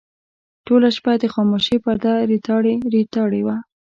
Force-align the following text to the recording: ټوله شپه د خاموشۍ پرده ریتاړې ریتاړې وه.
ټوله 0.65 0.89
شپه 0.97 1.13
د 1.21 1.23
خاموشۍ 1.33 1.77
پرده 1.83 2.13
ریتاړې 2.29 2.73
ریتاړې 2.93 3.41
وه. 3.47 3.57